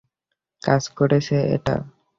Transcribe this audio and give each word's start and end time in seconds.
কাজ 0.61 0.83
করেছে 0.97 1.35
এটা। 1.55 1.75